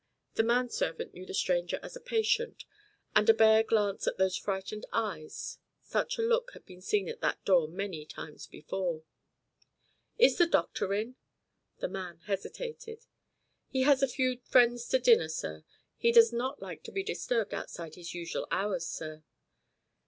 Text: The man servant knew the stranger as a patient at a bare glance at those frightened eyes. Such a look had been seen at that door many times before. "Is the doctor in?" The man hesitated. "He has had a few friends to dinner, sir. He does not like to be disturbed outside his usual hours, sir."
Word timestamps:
The 0.33 0.41
man 0.41 0.67
servant 0.71 1.13
knew 1.13 1.27
the 1.27 1.33
stranger 1.35 1.79
as 1.83 1.95
a 1.95 1.99
patient 2.01 2.65
at 3.15 3.29
a 3.29 3.35
bare 3.35 3.61
glance 3.61 4.07
at 4.07 4.17
those 4.17 4.35
frightened 4.35 4.87
eyes. 4.91 5.59
Such 5.83 6.17
a 6.17 6.23
look 6.23 6.53
had 6.53 6.65
been 6.65 6.81
seen 6.81 7.07
at 7.07 7.21
that 7.21 7.45
door 7.45 7.67
many 7.67 8.07
times 8.07 8.47
before. 8.47 9.03
"Is 10.17 10.39
the 10.39 10.47
doctor 10.47 10.91
in?" 10.95 11.17
The 11.81 11.87
man 11.87 12.17
hesitated. 12.25 13.05
"He 13.69 13.83
has 13.83 13.99
had 13.99 14.09
a 14.09 14.11
few 14.11 14.39
friends 14.43 14.87
to 14.87 14.97
dinner, 14.97 15.29
sir. 15.29 15.65
He 15.97 16.11
does 16.11 16.33
not 16.33 16.59
like 16.63 16.81
to 16.85 16.91
be 16.91 17.03
disturbed 17.03 17.53
outside 17.53 17.93
his 17.93 18.15
usual 18.15 18.47
hours, 18.49 18.87
sir." 18.87 19.21